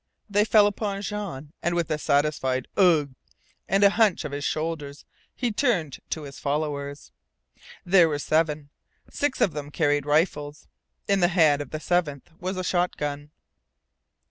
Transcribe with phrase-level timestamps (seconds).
[0.27, 3.13] They fell upon Jean, and with a satisfied "Ugh!"
[3.67, 7.11] and a hunch of his shoulders he turned to his followers.
[7.85, 8.71] There were seven.
[9.11, 10.67] Six of them carried rifles.
[11.07, 13.29] In the hands of the seventh was a shotgun.